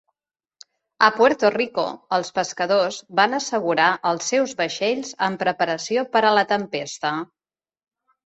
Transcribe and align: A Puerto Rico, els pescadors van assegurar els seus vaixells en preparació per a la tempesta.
A 1.07 1.09
Puerto 1.17 1.51
Rico, 1.55 1.83
els 2.17 2.31
pescadors 2.37 2.97
van 3.19 3.35
assegurar 3.41 3.91
els 4.13 4.31
seus 4.33 4.57
vaixells 4.63 5.13
en 5.29 5.37
preparació 5.45 6.07
per 6.17 6.25
a 6.25 6.33
la 6.39 6.47
tempesta. 6.55 7.15